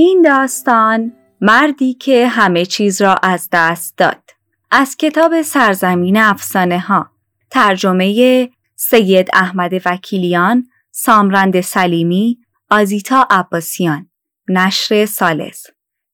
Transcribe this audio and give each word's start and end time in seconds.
این 0.00 0.22
داستان 0.22 1.12
مردی 1.40 1.94
که 1.94 2.28
همه 2.28 2.64
چیز 2.64 3.02
را 3.02 3.14
از 3.14 3.48
دست 3.52 3.96
داد. 3.96 4.30
از 4.70 4.96
کتاب 4.96 5.42
سرزمین 5.42 6.16
افسانه 6.16 6.78
ها. 6.78 7.10
ترجمه 7.50 8.48
سید 8.76 9.28
احمد 9.32 9.72
وکیلیان 9.84 10.68
سامرند 10.90 11.60
سلیمی 11.60 12.38
آزیتا 12.70 13.26
عباسیان 13.30 14.06
نشر 14.48 15.06
سالس. 15.06 15.66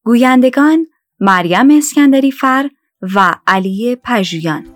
گویندگان 0.05 0.87
مریم 1.21 1.71
اسکندری 1.71 2.31
فر 2.31 2.69
و 3.15 3.35
علی 3.47 3.97
پژویان. 4.05 4.76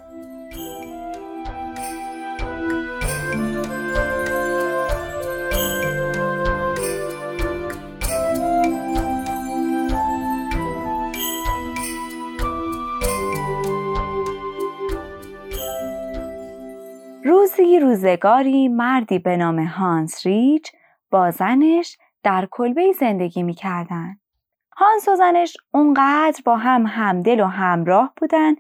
روزگاری 17.91 18.69
مردی 18.69 19.19
به 19.19 19.37
نام 19.37 19.59
هانس 19.59 20.27
ریچ 20.27 20.73
با 21.11 21.31
زنش 21.31 21.99
در 22.23 22.49
کلبه 22.51 22.93
زندگی 22.93 23.43
می 23.43 23.55
کردن. 23.55 24.17
هانس 24.77 25.09
و 25.09 25.17
زنش 25.17 25.57
اونقدر 25.75 26.43
با 26.45 26.57
هم 26.57 26.87
همدل 26.87 27.41
و 27.41 27.45
همراه 27.45 28.13
بودن 28.17 28.55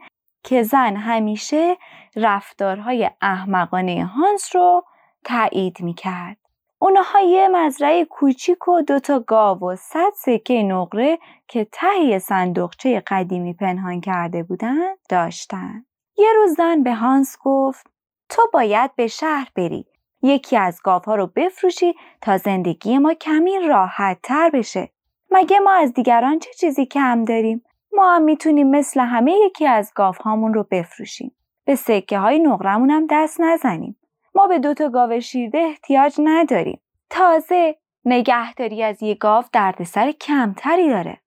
که 0.44 0.62
زن 0.62 0.96
همیشه 0.96 1.76
رفتارهای 2.16 3.10
احمقانه 3.20 4.04
هانس 4.04 4.56
رو 4.56 4.84
تایید 5.24 5.80
می 5.80 5.94
کرد. 5.94 6.36
اونها 6.78 7.20
یه 7.20 7.48
مزرعه 7.48 8.04
کوچیک 8.04 8.68
و 8.68 8.82
دوتا 8.82 9.20
گاو 9.20 9.58
و 9.58 9.76
صد 9.76 10.12
سکه 10.16 10.62
نقره 10.62 11.18
که 11.48 11.66
تهی 11.72 12.18
صندوقچه 12.18 13.02
قدیمی 13.06 13.54
پنهان 13.54 14.00
کرده 14.00 14.42
بودن 14.42 14.94
داشتن. 15.08 15.84
یه 16.18 16.28
روز 16.36 16.54
زن 16.56 16.82
به 16.82 16.94
هانس 16.94 17.36
گفت 17.44 17.99
تو 18.30 18.42
باید 18.52 18.96
به 18.96 19.06
شهر 19.06 19.48
بری. 19.56 19.86
یکی 20.22 20.56
از 20.56 20.80
گاوها 20.84 21.14
رو 21.14 21.26
بفروشی 21.36 21.94
تا 22.20 22.36
زندگی 22.36 22.98
ما 22.98 23.14
کمی 23.14 23.58
راحت 23.58 24.18
تر 24.22 24.50
بشه. 24.50 24.90
مگه 25.30 25.58
ما 25.58 25.72
از 25.72 25.92
دیگران 25.92 26.38
چه 26.38 26.50
چیزی 26.58 26.86
کم 26.86 27.24
داریم؟ 27.24 27.64
ما 27.92 28.14
هم 28.14 28.22
می‌تونیم 28.22 28.70
مثل 28.70 29.00
همه 29.00 29.32
یکی 29.32 29.66
از 29.66 29.92
گاوهامون 29.94 30.54
رو 30.54 30.66
بفروشیم. 30.70 31.36
به 31.64 31.74
سکه 31.74 32.18
های 32.18 32.38
نقرمون 32.38 32.90
هم 32.90 33.06
دست 33.10 33.40
نزنیم. 33.40 33.96
ما 34.34 34.46
به 34.46 34.58
دوتا 34.58 34.88
گاو 34.88 35.20
شیرده 35.20 35.58
احتیاج 35.58 36.14
نداریم. 36.24 36.80
تازه 37.10 37.76
نگهداری 38.04 38.82
از 38.82 39.02
یه 39.02 39.14
گاو 39.14 39.44
دردسر 39.52 40.12
کمتری 40.12 40.88
داره. 40.88 41.20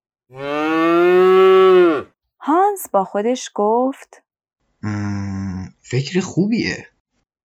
هانس 2.40 2.90
با 2.90 3.04
خودش 3.04 3.52
گفت 3.54 4.24
فکر 5.82 6.20
خوبیه. 6.20 6.93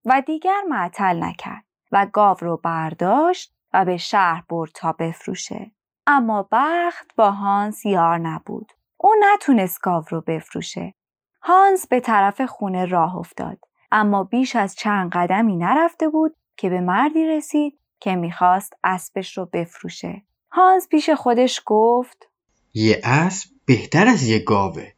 و 0.08 0.22
دیگر 0.26 0.62
معطل 0.68 1.24
نکرد 1.24 1.64
و 1.92 2.06
گاو 2.12 2.36
رو 2.40 2.56
برداشت 2.56 3.52
و 3.72 3.84
به 3.84 3.96
شهر 3.96 4.42
برد 4.48 4.70
تا 4.74 4.92
بفروشه. 4.92 5.70
اما 6.06 6.48
بخت 6.52 7.06
با 7.16 7.30
هانس 7.30 7.86
یار 7.86 8.18
نبود. 8.18 8.72
او 8.96 9.14
نتونست 9.20 9.80
گاو 9.82 10.04
رو 10.10 10.20
بفروشه. 10.20 10.94
هانس 11.42 11.86
به 11.86 12.00
طرف 12.00 12.40
خونه 12.40 12.84
راه 12.84 13.16
افتاد. 13.16 13.58
اما 13.92 14.24
بیش 14.24 14.56
از 14.56 14.74
چند 14.74 15.10
قدمی 15.12 15.56
نرفته 15.56 16.08
بود 16.08 16.36
که 16.56 16.70
به 16.70 16.80
مردی 16.80 17.26
رسید 17.26 17.78
که 18.00 18.16
می‌خواست 18.16 18.72
اسبش 18.84 19.38
رو 19.38 19.46
بفروشه. 19.52 20.22
هانس 20.50 20.88
پیش 20.88 21.10
خودش 21.10 21.62
گفت 21.66 22.28
یه 22.74 23.00
اسب 23.04 23.50
بهتر 23.66 24.08
از 24.08 24.22
یه 24.22 24.38
گاوه. 24.38 24.92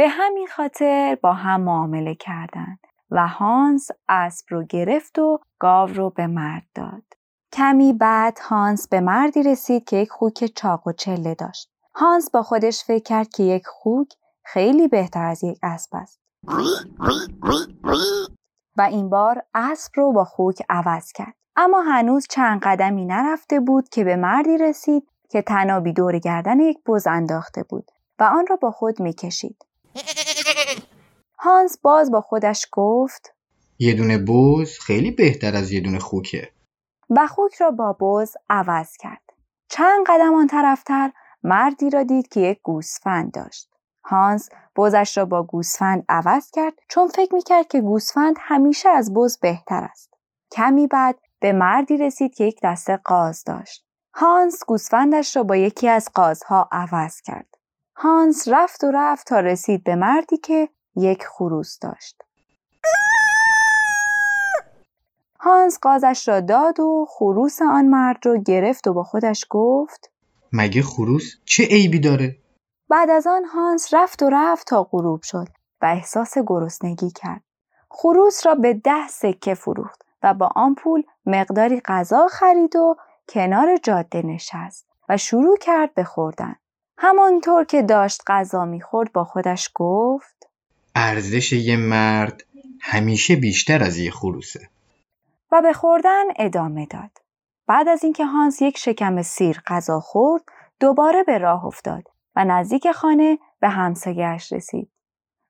به 0.00 0.08
همین 0.08 0.46
خاطر 0.46 1.18
با 1.22 1.32
هم 1.32 1.60
معامله 1.60 2.14
کردند 2.14 2.78
و 3.10 3.28
هانس 3.28 3.88
اسب 4.08 4.46
رو 4.48 4.64
گرفت 4.64 5.18
و 5.18 5.38
گاو 5.58 5.90
رو 5.90 6.10
به 6.10 6.26
مرد 6.26 6.66
داد. 6.74 7.02
کمی 7.52 7.92
بعد 7.92 8.38
هانس 8.38 8.88
به 8.88 9.00
مردی 9.00 9.42
رسید 9.42 9.84
که 9.84 9.96
یک 9.96 10.10
خوک 10.10 10.44
چاق 10.44 10.86
و 10.86 10.92
چله 10.92 11.34
داشت. 11.34 11.70
هانس 11.94 12.30
با 12.30 12.42
خودش 12.42 12.84
فکر 12.84 13.02
کرد 13.02 13.28
که 13.28 13.42
یک 13.42 13.66
خوک 13.66 14.08
خیلی 14.44 14.88
بهتر 14.88 15.24
از 15.24 15.44
یک 15.44 15.58
اسب 15.62 15.90
است. 15.92 16.20
و 18.76 18.82
این 18.82 19.10
بار 19.10 19.42
اسب 19.54 19.92
رو 19.94 20.12
با 20.12 20.24
خوک 20.24 20.62
عوض 20.68 21.12
کرد. 21.12 21.34
اما 21.56 21.80
هنوز 21.80 22.26
چند 22.30 22.60
قدمی 22.62 23.04
نرفته 23.04 23.60
بود 23.60 23.88
که 23.88 24.04
به 24.04 24.16
مردی 24.16 24.58
رسید 24.58 25.08
که 25.30 25.42
تنابی 25.42 25.92
دور 25.92 26.18
گردن 26.18 26.60
یک 26.60 26.78
بز 26.86 27.06
انداخته 27.06 27.62
بود 27.62 27.90
و 28.18 28.22
آن 28.22 28.46
را 28.46 28.56
با 28.56 28.70
خود 28.70 29.00
می‌کشید. 29.00 29.69
هانس 31.38 31.78
باز 31.78 32.10
با 32.10 32.20
خودش 32.20 32.66
گفت 32.72 33.34
یه 33.78 33.94
دونه 33.94 34.18
بز 34.18 34.78
خیلی 34.78 35.10
بهتر 35.10 35.56
از 35.56 35.72
یه 35.72 35.80
دونه 35.80 35.98
خوکه. 35.98 36.50
و 37.10 37.26
خوک 37.26 37.54
را 37.54 37.70
با 37.70 37.92
بز 37.92 38.36
عوض 38.50 38.96
کرد. 38.96 39.22
چند 39.68 40.06
قدم 40.06 40.34
آن 40.34 40.46
طرفتر 40.46 41.12
مردی 41.42 41.90
را 41.90 42.02
دید 42.02 42.28
که 42.28 42.40
یک 42.40 42.60
گوسفند 42.62 43.32
داشت. 43.32 43.70
هانس 44.04 44.48
بزش 44.76 45.18
را 45.18 45.24
با 45.24 45.42
گوسفند 45.42 46.04
عوض 46.08 46.50
کرد 46.50 46.72
چون 46.88 47.08
فکر 47.08 47.34
می‌کرد 47.34 47.68
که 47.68 47.80
گوسفند 47.80 48.36
همیشه 48.38 48.88
از 48.88 49.14
بز 49.14 49.38
بهتر 49.38 49.88
است. 49.90 50.14
کمی 50.52 50.86
بعد 50.86 51.18
به 51.40 51.52
مردی 51.52 51.96
رسید 51.96 52.34
که 52.34 52.44
یک 52.44 52.60
دسته 52.62 52.96
قاز 52.96 53.44
داشت. 53.44 53.84
هانس 54.14 54.64
گوسفندش 54.64 55.36
را 55.36 55.42
با 55.42 55.56
یکی 55.56 55.88
از 55.88 56.08
قازها 56.14 56.68
عوض 56.72 57.20
کرد. 57.20 57.54
هانس 58.02 58.48
رفت 58.48 58.84
و 58.84 58.90
رفت 58.90 59.26
تا 59.26 59.40
رسید 59.40 59.84
به 59.84 59.94
مردی 59.94 60.36
که 60.36 60.68
یک 60.96 61.24
خروس 61.24 61.78
داشت. 61.78 62.22
هانس 65.40 65.78
قازش 65.82 66.28
را 66.28 66.40
داد 66.40 66.80
و 66.80 67.06
خروس 67.08 67.62
آن 67.62 67.86
مرد 67.86 68.26
رو 68.26 68.42
گرفت 68.42 68.86
و 68.86 68.92
با 68.92 69.02
خودش 69.02 69.46
گفت 69.50 70.10
مگه 70.52 70.82
خروس 70.82 71.34
چه 71.44 71.64
عیبی 71.64 72.00
داره؟ 72.00 72.36
بعد 72.88 73.10
از 73.10 73.26
آن 73.26 73.44
هانس 73.44 73.94
رفت 73.94 74.22
و 74.22 74.30
رفت 74.32 74.66
تا 74.66 74.84
غروب 74.84 75.22
شد 75.22 75.48
و 75.82 75.86
احساس 75.86 76.34
گرسنگی 76.46 77.10
کرد. 77.10 77.42
خروس 77.90 78.46
را 78.46 78.54
به 78.54 78.74
ده 78.74 79.08
سکه 79.08 79.54
فروخت 79.54 80.02
و 80.22 80.34
با 80.34 80.50
آن 80.56 80.74
پول 80.74 81.02
مقداری 81.26 81.80
غذا 81.84 82.26
خرید 82.26 82.76
و 82.76 82.96
کنار 83.28 83.76
جاده 83.76 84.22
نشست 84.26 84.86
و 85.08 85.16
شروع 85.16 85.56
کرد 85.58 85.94
به 85.94 86.04
خوردن. 86.04 86.56
همانطور 87.02 87.64
که 87.64 87.82
داشت 87.82 88.22
غذا 88.26 88.64
می‌خورد 88.64 89.12
با 89.12 89.24
خودش 89.24 89.70
گفت 89.74 90.48
ارزش 90.94 91.52
یه 91.52 91.76
مرد 91.76 92.44
همیشه 92.80 93.36
بیشتر 93.36 93.82
از 93.82 93.98
یه 93.98 94.10
خروسه. 94.10 94.68
و 95.52 95.62
به 95.62 95.72
خوردن 95.72 96.24
ادامه 96.36 96.86
داد. 96.86 97.10
بعد 97.66 97.88
از 97.88 98.04
اینکه 98.04 98.24
هانس 98.24 98.62
یک 98.62 98.78
شکم 98.78 99.22
سیر 99.22 99.62
غذا 99.66 100.00
خورد، 100.00 100.42
دوباره 100.80 101.22
به 101.22 101.38
راه 101.38 101.64
افتاد 101.64 102.02
و 102.36 102.44
نزدیک 102.44 102.90
خانه 102.90 103.38
به 103.60 103.68
همسایهاش 103.68 104.52
رسید. 104.52 104.90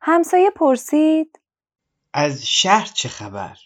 همسایه 0.00 0.50
پرسید 0.50 1.41
از 2.12 2.46
شهر 2.46 2.87
چه 2.87 3.08
خبر؟ 3.08 3.56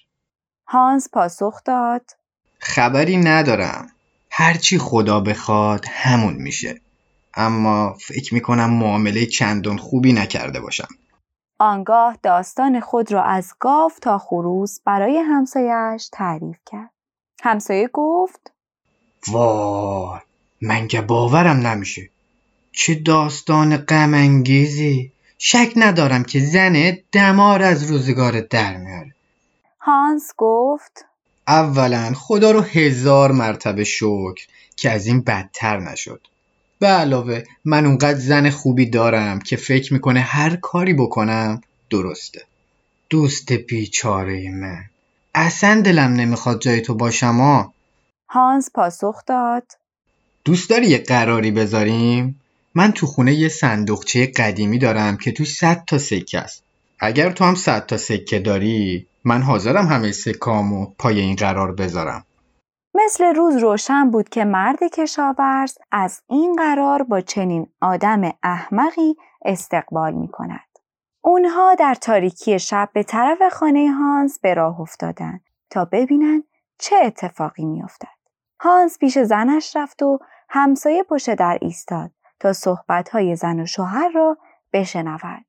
هانس 0.66 1.10
پاسخ 1.12 1.64
داد 1.64 2.10
خبری 2.58 3.16
ندارم. 3.16 3.90
هرچی 4.30 4.78
خدا 4.78 5.20
بخواد 5.20 5.86
همون 5.88 6.34
میشه. 6.34 6.80
اما 7.36 7.96
فکر 8.00 8.34
می‌کنم 8.34 8.70
معامله 8.70 9.26
چندان 9.26 9.76
خوبی 9.76 10.12
نکرده 10.12 10.60
باشم. 10.60 10.88
آنگاه 11.58 12.18
داستان 12.22 12.80
خود 12.80 13.12
را 13.12 13.22
از 13.22 13.52
گاو 13.58 13.92
تا 14.02 14.18
خروس 14.18 14.80
برای 14.84 15.18
همسایش 15.18 16.08
تعریف 16.12 16.58
کرد. 16.66 16.90
همسایه 17.42 17.88
گفت 17.92 18.52
وای 19.28 20.20
من 20.62 20.88
که 20.88 21.00
باورم 21.00 21.66
نمیشه 21.66 22.10
چه 22.72 22.94
داستان 22.94 23.76
غمانگیزی 23.76 25.12
شک 25.38 25.72
ندارم 25.76 26.24
که 26.24 26.40
زنه 26.40 27.02
دمار 27.12 27.62
از 27.62 27.90
روزگار 27.90 28.40
در 28.40 28.76
میاره 28.76 29.14
هانس 29.80 30.32
گفت 30.36 31.04
اولا 31.48 32.12
خدا 32.16 32.50
رو 32.50 32.60
هزار 32.60 33.32
مرتبه 33.32 33.84
شکر 33.84 34.46
که 34.76 34.90
از 34.90 35.06
این 35.06 35.20
بدتر 35.20 35.80
نشد 35.80 36.20
به 36.78 36.86
علاوه 36.86 37.42
من 37.64 37.86
اونقدر 37.86 38.18
زن 38.18 38.50
خوبی 38.50 38.86
دارم 38.86 39.38
که 39.38 39.56
فکر 39.56 39.92
می‌کنه 39.92 40.20
هر 40.20 40.56
کاری 40.56 40.94
بکنم 40.94 41.60
درسته. 41.90 42.42
دوست 43.10 43.52
بیچاره 43.52 44.50
من. 44.50 44.84
اصلا 45.34 45.80
دلم 45.80 46.12
نمی‌خواد 46.12 46.60
جای 46.60 46.80
تو 46.80 46.94
باشم 46.94 47.34
ها 47.34 47.72
هانس 48.28 48.70
پاسخ 48.74 49.24
داد. 49.26 49.64
دوست 50.44 50.70
داری 50.70 50.86
یه 50.86 50.98
قراری 50.98 51.50
بذاریم؟ 51.50 52.40
من 52.74 52.92
تو 52.92 53.06
خونه 53.06 53.34
یه 53.34 53.48
صندوقچه 53.48 54.26
قدیمی 54.26 54.78
دارم 54.78 55.16
که 55.16 55.32
تو 55.32 55.44
صد 55.44 55.84
تا 55.86 55.98
سکه 55.98 56.38
است. 56.38 56.62
اگر 57.00 57.32
تو 57.32 57.44
هم 57.44 57.54
صد 57.54 57.86
تا 57.86 57.96
سکه 57.96 58.38
داری 58.38 59.06
من 59.24 59.42
حاضرم 59.42 59.86
همه 59.86 60.12
سکامو 60.12 60.86
پای 60.98 61.20
این 61.20 61.36
قرار 61.36 61.72
بذارم. 61.72 62.24
مثل 62.94 63.24
روز 63.24 63.56
روشن 63.56 64.10
بود 64.10 64.28
که 64.28 64.44
مرد 64.44 64.78
کشاورز 64.82 65.78
از 65.92 66.22
این 66.28 66.56
قرار 66.56 67.02
با 67.02 67.20
چنین 67.20 67.66
آدم 67.80 68.32
احمقی 68.42 69.16
استقبال 69.44 70.12
می 70.12 70.28
کند. 70.28 70.60
اونها 71.20 71.74
در 71.74 71.94
تاریکی 71.94 72.58
شب 72.58 72.90
به 72.92 73.02
طرف 73.02 73.38
خانه 73.52 73.92
هانس 73.92 74.38
به 74.38 74.54
راه 74.54 74.80
افتادند 74.80 75.40
تا 75.70 75.84
ببینند 75.84 76.44
چه 76.78 76.96
اتفاقی 77.04 77.64
میافتد. 77.64 78.08
هانس 78.60 78.98
پیش 78.98 79.18
زنش 79.18 79.76
رفت 79.76 80.02
و 80.02 80.18
همسایه 80.48 81.02
پشت 81.02 81.34
در 81.34 81.58
ایستاد 81.60 82.10
تا 82.40 82.52
صحبتهای 82.52 83.36
زن 83.36 83.60
و 83.60 83.66
شوهر 83.66 84.08
را 84.08 84.38
بشنود. 84.72 85.44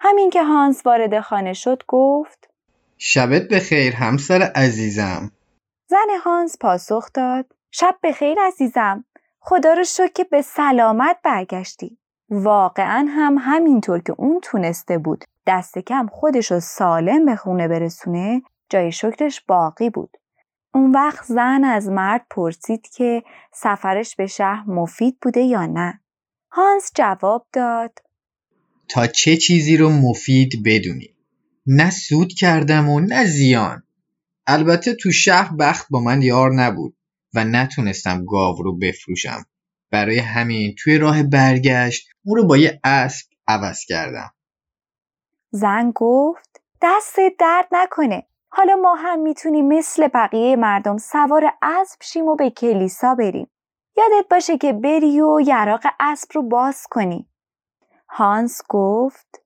همین 0.00 0.30
که 0.30 0.42
هانس 0.42 0.86
وارد 0.86 1.20
خانه 1.20 1.52
شد 1.52 1.82
گفت 1.88 2.50
شبت 2.98 3.42
به 3.42 3.58
خیر 3.58 3.94
همسر 3.94 4.42
عزیزم 4.42 5.32
زن 5.86 6.18
هانس 6.24 6.58
پاسخ 6.58 7.10
داد. 7.14 7.46
شب 7.70 7.98
به 8.02 8.12
خیر 8.12 8.38
عزیزم. 8.40 9.04
خدا 9.40 9.72
رو 9.72 9.84
شکر 9.84 10.12
که 10.12 10.24
به 10.24 10.42
سلامت 10.42 11.16
برگشتی. 11.24 11.98
واقعا 12.30 13.06
هم 13.10 13.36
همینطور 13.40 13.98
که 13.98 14.14
اون 14.18 14.40
تونسته 14.42 14.98
بود 14.98 15.24
دست 15.46 15.78
کم 15.78 16.06
خودش 16.06 16.52
رو 16.52 16.60
سالم 16.60 17.26
به 17.26 17.36
خونه 17.36 17.68
برسونه 17.68 18.42
جای 18.70 18.92
شکرش 18.92 19.40
باقی 19.48 19.90
بود. 19.90 20.10
اون 20.74 20.90
وقت 20.92 21.24
زن 21.24 21.64
از 21.64 21.88
مرد 21.88 22.26
پرسید 22.30 22.88
که 22.88 23.22
سفرش 23.52 24.16
به 24.16 24.26
شهر 24.26 24.64
مفید 24.66 25.18
بوده 25.22 25.40
یا 25.40 25.66
نه. 25.66 26.00
هانس 26.50 26.90
جواب 26.94 27.46
داد. 27.52 27.98
تا 28.88 29.06
چه 29.06 29.36
چیزی 29.36 29.76
رو 29.76 29.90
مفید 29.90 30.62
بدونی؟ 30.64 31.14
نه 31.66 31.90
سود 31.90 32.32
کردم 32.32 32.88
و 32.88 33.00
نه 33.00 33.24
زیان. 33.24 33.83
البته 34.46 34.94
تو 34.94 35.10
شهر 35.12 35.56
بخت 35.56 35.86
با 35.90 36.00
من 36.00 36.22
یار 36.22 36.54
نبود 36.54 36.96
و 37.34 37.44
نتونستم 37.44 38.24
گاو 38.24 38.62
رو 38.62 38.78
بفروشم. 38.78 39.44
برای 39.90 40.18
همین 40.18 40.74
توی 40.78 40.98
راه 40.98 41.22
برگشت 41.22 42.08
اون 42.24 42.36
رو 42.36 42.46
با 42.46 42.56
یه 42.56 42.80
اسب 42.84 43.26
عوض 43.48 43.84
کردم. 43.88 44.34
زن 45.50 45.92
گفت 45.94 46.60
دست 46.82 47.16
درد 47.38 47.68
نکنه. 47.72 48.26
حالا 48.48 48.76
ما 48.76 48.94
هم 48.94 49.20
می‌تونیم 49.20 49.68
مثل 49.68 50.08
بقیه 50.08 50.56
مردم 50.56 50.96
سوار 50.96 51.44
اسب 51.62 52.02
شیم 52.02 52.24
و 52.24 52.36
به 52.36 52.50
کلیسا 52.50 53.14
بریم. 53.14 53.50
یادت 53.96 54.28
باشه 54.30 54.58
که 54.58 54.72
بری 54.72 55.20
و 55.20 55.40
یراق 55.46 55.82
اسب 56.00 56.28
رو 56.34 56.42
باز 56.48 56.86
کنی. 56.90 57.28
هانس 58.08 58.60
گفت 58.68 59.42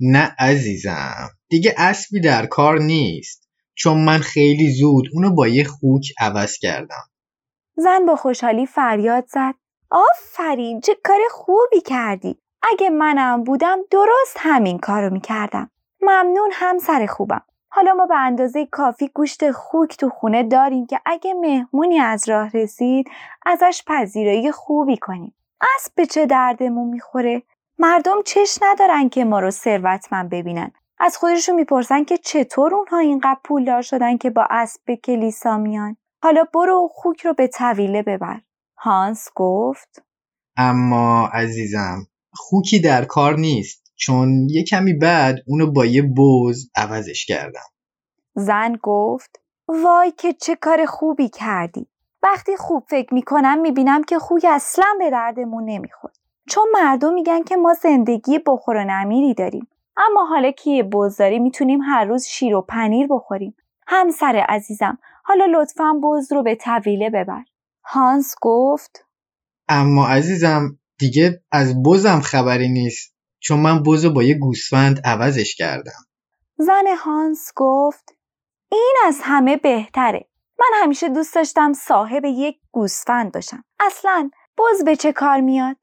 نه 0.00 0.34
عزیزم 0.38 1.28
دیگه 1.48 1.74
اسبی 1.78 2.20
در 2.20 2.46
کار 2.46 2.78
نیست. 2.78 3.41
چون 3.82 4.04
من 4.04 4.18
خیلی 4.18 4.70
زود 4.70 5.04
اونو 5.14 5.34
با 5.34 5.48
یه 5.48 5.64
خوک 5.64 6.12
عوض 6.20 6.58
کردم. 6.58 7.04
زن 7.76 8.06
با 8.06 8.16
خوشحالی 8.16 8.66
فریاد 8.66 9.24
زد. 9.26 9.54
آفرین 9.90 10.80
چه 10.80 10.96
کار 11.04 11.18
خوبی 11.30 11.80
کردی. 11.80 12.38
اگه 12.62 12.90
منم 12.90 13.44
بودم 13.44 13.78
درست 13.90 14.36
همین 14.38 14.78
کارو 14.78 15.12
می‌کردم. 15.12 15.70
ممنون 16.00 16.50
همسر 16.52 17.06
خوبم. 17.06 17.42
حالا 17.68 17.94
ما 17.94 18.06
به 18.06 18.16
اندازه 18.16 18.66
کافی 18.66 19.08
گوشت 19.08 19.50
خوک 19.50 19.96
تو 19.96 20.08
خونه 20.08 20.42
داریم 20.42 20.86
که 20.86 21.00
اگه 21.06 21.34
مهمونی 21.34 21.98
از 21.98 22.28
راه 22.28 22.50
رسید 22.50 23.10
ازش 23.46 23.82
پذیرایی 23.86 24.52
خوبی 24.52 24.96
کنیم. 24.96 25.34
اسب 25.76 25.92
به 25.94 26.06
چه 26.06 26.26
دردمون 26.26 26.88
می‌خوره؟ 26.88 27.42
مردم 27.78 28.22
چش 28.24 28.58
ندارن 28.62 29.08
که 29.08 29.24
ما 29.24 29.40
رو 29.40 29.50
ثروتمند 29.50 30.30
ببینن. 30.30 30.72
از 31.04 31.16
خودشون 31.16 31.54
می‌پرسن 31.54 32.04
که 32.04 32.18
چطور 32.18 32.74
اونها 32.74 32.98
اینقدر 32.98 33.40
پولدار 33.44 33.82
شدن 33.82 34.16
که 34.16 34.30
با 34.30 34.46
اسب 34.50 34.80
به 34.84 34.96
کلیسا 34.96 35.58
میان؟ 35.58 35.96
حالا 36.22 36.44
برو 36.54 36.88
خوک 36.92 37.20
رو 37.20 37.34
به 37.34 37.48
طویله 37.48 38.02
ببر. 38.02 38.40
هانس 38.76 39.28
گفت. 39.34 40.02
اما 40.56 41.26
عزیزم 41.26 42.06
خوکی 42.34 42.80
در 42.80 43.04
کار 43.04 43.38
نیست 43.38 43.92
چون 43.96 44.48
یه 44.50 44.64
کمی 44.64 44.94
بعد 44.94 45.36
اونو 45.46 45.72
با 45.72 45.86
یه 45.86 46.02
بز 46.02 46.70
عوضش 46.76 47.26
کردم. 47.26 47.70
زن 48.34 48.76
گفت. 48.82 49.40
وای 49.68 50.10
که 50.10 50.32
چه 50.32 50.56
کار 50.56 50.86
خوبی 50.86 51.28
کردی. 51.28 51.88
وقتی 52.22 52.56
خوب 52.56 52.84
فکر 52.88 53.14
می‌کنم 53.14 53.60
می‌بینم 53.60 54.04
که 54.04 54.18
خوی 54.18 54.42
اصلا 54.46 54.86
به 54.98 55.10
دردمون 55.10 55.64
نمی‌خورد. 55.64 56.18
چون 56.48 56.64
مردم 56.72 57.14
میگن 57.14 57.42
که 57.42 57.56
ما 57.56 57.74
زندگی 57.74 58.38
بخور 58.46 58.76
و 58.76 58.84
نمیری 58.84 59.34
داریم. 59.34 59.68
اما 59.96 60.24
حالا 60.24 60.50
که 60.50 60.70
یه 60.70 60.82
بزداری 60.82 61.38
می‌تونیم 61.38 61.80
هر 61.80 62.04
روز 62.04 62.26
شیر 62.26 62.54
و 62.54 62.62
پنیر 62.62 63.06
بخوریم. 63.10 63.56
همسر 63.86 64.44
عزیزم 64.48 64.98
حالا 65.24 65.46
لطفا 65.46 66.00
بز 66.04 66.32
رو 66.32 66.42
به 66.42 66.54
طویله 66.54 67.10
ببر. 67.10 67.44
هانس 67.84 68.34
گفت 68.40 69.06
اما 69.68 70.08
عزیزم 70.08 70.78
دیگه 70.98 71.42
از 71.52 71.82
بزم 71.82 72.20
خبری 72.20 72.68
نیست 72.68 73.14
چون 73.40 73.60
من 73.60 73.82
بز 73.82 74.06
با 74.06 74.22
یه 74.22 74.38
گوسفند 74.38 75.00
عوضش 75.04 75.56
کردم. 75.56 76.06
زن 76.56 76.86
هانس 77.04 77.52
گفت 77.56 78.16
این 78.72 78.94
از 79.06 79.20
همه 79.22 79.56
بهتره. 79.56 80.28
من 80.58 80.82
همیشه 80.82 81.08
دوست 81.08 81.34
داشتم 81.34 81.72
صاحب 81.72 82.24
یک 82.24 82.58
گوسفند 82.70 83.32
باشم. 83.32 83.64
اصلا 83.80 84.30
بز 84.58 84.84
به 84.84 84.96
چه 84.96 85.12
کار 85.12 85.40
میاد؟ 85.40 85.76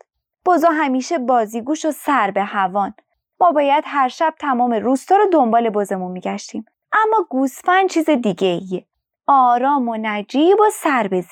بزا 0.45 0.69
همیشه 0.69 1.17
بازیگوش 1.17 1.85
و 1.85 1.91
سر 1.91 2.31
به 2.31 2.43
هوان. 2.43 2.93
ما 3.41 3.51
باید 3.51 3.83
هر 3.87 4.07
شب 4.07 4.33
تمام 4.39 4.73
روستا 4.73 5.15
رو 5.15 5.25
دنبال 5.33 5.69
بزمون 5.69 6.11
میگشتیم. 6.11 6.65
اما 6.93 7.27
گوسفند 7.29 7.89
چیز 7.89 8.09
دیگه 8.09 8.47
ایه 8.47 8.85
آرام 9.27 9.89
و 9.89 9.97
نجیب 10.01 10.59
و 10.59 10.69
سر 10.73 11.07
به 11.07 11.23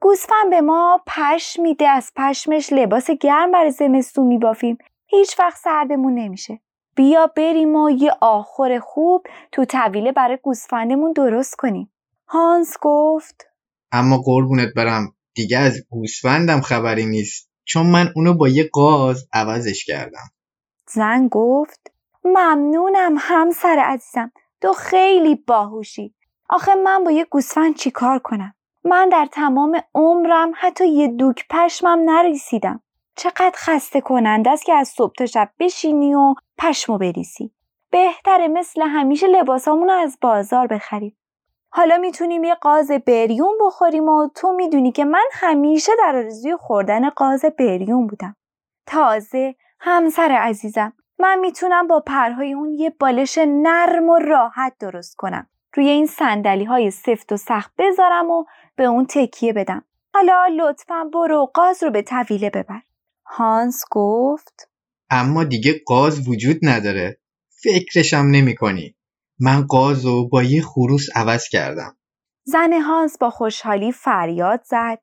گوسفند 0.00 0.50
به 0.50 0.60
ما 0.60 1.02
پشم 1.06 1.62
میده 1.62 1.88
از 1.88 2.12
پشمش 2.16 2.72
لباس 2.72 3.10
گرم 3.10 3.52
برای 3.52 3.70
زمستون 3.70 4.26
میبافیم. 4.26 4.78
هیچ 5.06 5.38
وقت 5.38 5.56
سردمون 5.56 6.14
نمیشه. 6.14 6.60
بیا 6.96 7.26
بریم 7.36 7.76
و 7.76 7.90
یه 7.90 8.12
آخر 8.20 8.78
خوب 8.78 9.26
تو 9.52 9.64
طویله 9.64 10.12
برای 10.12 10.38
گوسفندمون 10.42 11.12
درست 11.12 11.56
کنیم. 11.56 11.92
هانس 12.26 12.76
گفت. 12.80 13.46
اما 13.92 14.18
قربونت 14.24 14.68
برم. 14.76 15.14
دیگه 15.34 15.58
از 15.58 15.80
گوسفندم 15.90 16.60
خبری 16.60 17.06
نیست. 17.06 17.50
چون 17.64 17.86
من 17.86 18.12
اونو 18.16 18.34
با 18.34 18.48
یه 18.48 18.68
قاز 18.72 19.28
عوضش 19.32 19.84
کردم. 19.84 20.30
زن 20.92 21.28
گفت 21.28 21.92
ممنونم 22.24 23.16
همسر 23.18 23.78
عزیزم 23.78 24.32
تو 24.60 24.72
خیلی 24.72 25.34
باهوشی. 25.34 26.14
آخه 26.48 26.74
من 26.74 27.04
با 27.04 27.10
یه 27.10 27.24
گوسفند 27.24 27.74
چیکار 27.74 28.18
کنم؟ 28.18 28.54
من 28.84 29.08
در 29.08 29.26
تمام 29.32 29.82
عمرم 29.94 30.52
حتی 30.56 30.88
یه 30.88 31.08
دوک 31.08 31.44
پشمم 31.50 32.10
نریسیدم 32.10 32.82
چقدر 33.16 33.54
خسته 33.54 34.00
کننده 34.00 34.50
است 34.50 34.64
که 34.64 34.74
از 34.74 34.88
صبح 34.88 35.12
تا 35.14 35.26
شب 35.26 35.50
بشینی 35.58 36.14
و 36.14 36.34
پشمو 36.58 36.98
بریسی 36.98 37.52
بهتره 37.90 38.48
مثل 38.48 38.82
همیشه 38.82 39.26
لباسامون 39.26 39.90
از 39.90 40.18
بازار 40.20 40.66
بخریم. 40.66 41.16
حالا 41.72 41.98
می‌تونیم 41.98 42.44
یه 42.44 42.54
قاز 42.54 42.90
بریون 42.90 43.58
بخوریم 43.66 44.08
و 44.08 44.28
تو 44.34 44.52
می‌دونی 44.52 44.92
که 44.92 45.04
من 45.04 45.24
همیشه 45.32 45.92
در 45.98 46.16
آرزوی 46.16 46.56
خوردن 46.56 47.10
قاز 47.10 47.44
بریون 47.58 48.06
بودم. 48.06 48.36
تازه 48.86 49.54
همسر 49.80 50.32
عزیزم 50.32 50.92
من 51.18 51.38
می‌تونم 51.38 51.86
با 51.86 52.00
پرهای 52.00 52.52
اون 52.52 52.72
یه 52.72 52.90
بالش 52.90 53.38
نرم 53.46 54.08
و 54.08 54.18
راحت 54.18 54.74
درست 54.80 55.16
کنم. 55.16 55.46
روی 55.74 55.88
این 55.88 56.06
سندلی 56.06 56.64
های 56.64 56.90
سفت 56.90 57.32
و 57.32 57.36
سخت 57.36 57.72
بذارم 57.78 58.30
و 58.30 58.44
به 58.76 58.84
اون 58.84 59.06
تکیه 59.06 59.52
بدم. 59.52 59.84
حالا 60.14 60.46
لطفا 60.56 61.04
برو 61.12 61.50
قاز 61.54 61.82
رو 61.82 61.90
به 61.90 62.02
طویله 62.02 62.50
ببر. 62.50 62.80
هانس 63.26 63.84
گفت 63.90 64.70
اما 65.10 65.44
دیگه 65.44 65.80
قاز 65.86 66.28
وجود 66.28 66.56
نداره. 66.62 67.20
فکرشم 67.62 68.26
نمی 68.30 68.54
کنی. 68.54 68.96
من 69.40 69.66
قاز 69.66 70.06
رو 70.06 70.28
با 70.28 70.42
یه 70.42 70.62
خروس 70.62 71.06
عوض 71.14 71.48
کردم. 71.48 71.96
زن 72.44 72.72
هانس 72.72 73.18
با 73.18 73.30
خوشحالی 73.30 73.92
فریاد 73.92 74.62
زد. 74.64 74.98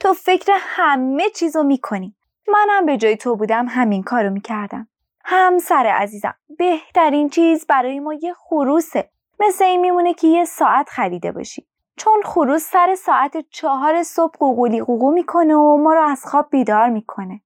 تو 0.00 0.12
فکر 0.12 0.52
همه 0.56 1.30
چیزو 1.30 1.62
می‌کنی. 1.62 2.17
منم 2.52 2.86
به 2.86 2.96
جای 2.96 3.16
تو 3.16 3.36
بودم 3.36 3.66
همین 3.68 4.02
کارو 4.02 4.30
می‌کردم. 4.30 4.88
همسر 5.24 5.86
عزیزم 5.86 6.34
بهترین 6.58 7.28
چیز 7.28 7.66
برای 7.66 8.00
ما 8.00 8.14
یه 8.14 8.34
خروسه. 8.34 9.10
مثل 9.40 9.64
این 9.64 9.80
میمونه 9.80 10.14
که 10.14 10.28
یه 10.28 10.44
ساعت 10.44 10.88
خریده 10.88 11.32
باشی. 11.32 11.66
چون 11.96 12.22
خروس 12.24 12.62
سر 12.62 12.94
ساعت 12.94 13.36
چهار 13.50 14.02
صبح 14.02 14.32
قوقولی 14.38 14.80
قوقو 14.80 15.12
می‌کنه 15.12 15.54
و 15.54 15.76
ما 15.76 15.94
رو 15.94 16.02
از 16.02 16.24
خواب 16.26 16.48
بیدار 16.50 16.88
می‌کنه. 16.88 17.40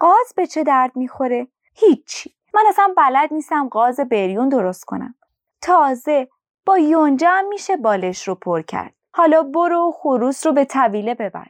قاز 0.00 0.32
به 0.36 0.46
چه 0.46 0.64
درد 0.64 0.96
می‌خوره؟ 0.96 1.48
هیچی. 1.74 2.34
من 2.54 2.62
اصلا 2.68 2.94
بلد 2.96 3.34
نیستم 3.34 3.68
قاز 3.68 4.00
بریون 4.00 4.48
درست 4.48 4.84
کنم. 4.84 5.14
تازه 5.62 6.28
با 6.66 6.78
یونجه 6.78 7.28
هم 7.28 7.48
میشه 7.48 7.76
بالش 7.76 8.28
رو 8.28 8.34
پر 8.34 8.62
کرد. 8.62 8.94
حالا 9.12 9.42
برو 9.42 9.92
خروس 9.96 10.46
رو 10.46 10.52
به 10.52 10.64
طویله 10.64 11.14
ببر. 11.14 11.46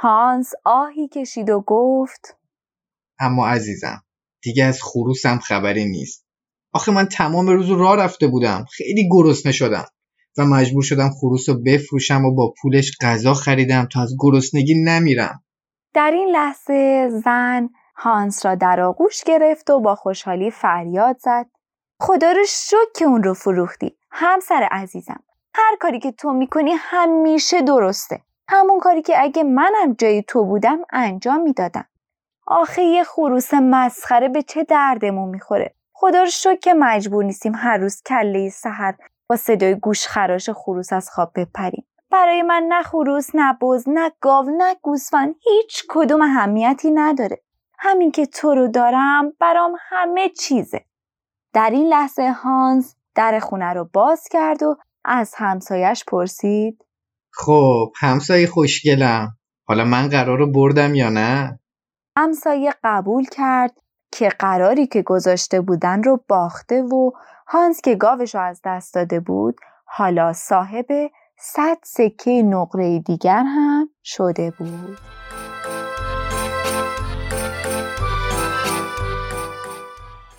هانس 0.00 0.52
آهی 0.64 1.08
کشید 1.08 1.50
و 1.50 1.60
گفت 1.66 2.36
اما 3.20 3.48
عزیزم 3.48 4.02
دیگه 4.42 4.64
از 4.64 4.82
خروسم 4.82 5.38
خبری 5.38 5.84
نیست. 5.84 6.26
آخه 6.72 6.92
من 6.92 7.06
تمام 7.06 7.48
روز 7.48 7.70
راه 7.70 7.96
رفته 7.96 8.26
بودم. 8.26 8.64
خیلی 8.70 9.08
گرسنه 9.12 9.52
شدم. 9.52 9.84
و 10.38 10.44
مجبور 10.44 10.82
شدم 10.82 11.10
خروس 11.10 11.48
رو 11.48 11.62
بفروشم 11.66 12.24
و 12.24 12.34
با 12.34 12.54
پولش 12.62 12.92
غذا 13.00 13.34
خریدم 13.34 13.88
تا 13.92 14.02
از 14.02 14.16
گرسنگی 14.20 14.74
نمیرم. 14.84 15.42
در 15.94 16.10
این 16.10 16.28
لحظه 16.28 17.08
زن 17.24 17.68
هانس 17.96 18.46
را 18.46 18.54
در 18.54 18.80
آغوش 18.80 19.24
گرفت 19.24 19.70
و 19.70 19.80
با 19.80 19.94
خوشحالی 19.94 20.50
فریاد 20.50 21.18
زد. 21.18 21.46
خدا 22.00 22.32
رو 22.32 22.44
شک 22.48 22.92
که 22.96 23.04
اون 23.04 23.22
رو 23.22 23.34
فروختی. 23.34 23.96
همسر 24.10 24.68
عزیزم 24.70 25.22
هر 25.54 25.76
کاری 25.80 25.98
که 25.98 26.12
تو 26.12 26.32
می‌کنی 26.32 26.70
همیشه 26.76 27.62
درسته. 27.62 28.20
همون 28.48 28.80
کاری 28.80 29.02
که 29.02 29.22
اگه 29.22 29.42
منم 29.42 29.92
جای 29.98 30.22
تو 30.22 30.44
بودم 30.44 30.78
انجام 30.90 31.40
می‌دادم. 31.40 31.84
آخه 32.46 32.82
یه 32.82 33.04
خروس 33.04 33.54
مسخره 33.54 34.28
به 34.28 34.42
چه 34.42 34.64
دردمون 34.64 35.28
می‌خوره. 35.28 35.74
خدا 35.92 36.20
رو 36.22 36.30
شکر 36.30 36.56
که 36.56 36.74
مجبور 36.74 37.24
نیستیم 37.24 37.54
هر 37.54 37.76
روز 37.76 38.02
کله 38.02 38.48
سحر 38.48 38.94
با 39.30 39.36
صدای 39.36 39.74
گوش 39.74 40.06
خراش 40.06 40.50
خروس 40.50 40.92
از 40.92 41.10
خواب 41.10 41.32
بپریم. 41.34 41.86
برای 42.10 42.42
من 42.42 42.62
نه 42.68 42.82
خروس 42.82 43.30
نه 43.34 43.58
بز 43.62 43.88
نه 43.88 44.12
گاو 44.20 44.50
نه 44.50 44.76
گوسفند 44.82 45.34
هیچ 45.40 45.82
کدوم 45.88 46.22
اهمیتی 46.22 46.90
نداره. 46.90 47.40
همین 47.78 48.10
که 48.10 48.26
تو 48.26 48.54
رو 48.54 48.68
دارم 48.68 49.32
برام 49.40 49.76
همه 49.80 50.28
چیزه. 50.28 50.84
در 51.52 51.70
این 51.70 51.86
لحظه 51.86 52.30
هانز 52.30 52.94
در 53.14 53.38
خونه 53.38 53.72
رو 53.72 53.88
باز 53.92 54.28
کرد 54.30 54.62
و 54.62 54.76
از 55.04 55.34
همسایش 55.36 56.04
پرسید 56.04 56.84
خب 57.32 57.92
همسایه 57.96 58.46
خوشگلم. 58.46 59.36
حالا 59.64 59.84
من 59.84 60.08
قرار 60.08 60.38
رو 60.38 60.52
بردم 60.52 60.94
یا 60.94 61.08
نه؟ 61.08 61.60
همسایه 62.16 62.74
قبول 62.84 63.24
کرد 63.24 63.78
که 64.12 64.28
قراری 64.28 64.86
که 64.86 65.02
گذاشته 65.02 65.60
بودن 65.60 66.02
رو 66.02 66.24
باخته 66.28 66.82
و 66.82 67.10
هانس 67.46 67.80
که 67.80 67.94
گاوش 67.94 68.34
رو 68.34 68.40
از 68.40 68.60
دست 68.64 68.94
داده 68.94 69.20
بود 69.20 69.56
حالا 69.84 70.32
صاحب 70.32 70.86
صد 71.38 71.78
سکه 71.84 72.42
نقره 72.42 72.98
دیگر 72.98 73.42
هم 73.46 73.88
شده 74.04 74.52
بود. 74.58 74.98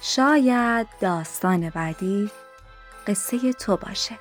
شاید 0.01 0.87
داستان 1.01 1.69
بعدی 1.69 2.31
قصه 3.07 3.53
تو 3.53 3.77
باشه. 3.77 4.15